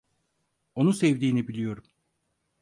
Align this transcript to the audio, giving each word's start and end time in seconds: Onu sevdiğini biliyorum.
Onu 0.75 0.93
sevdiğini 0.93 1.47
biliyorum. 1.47 1.83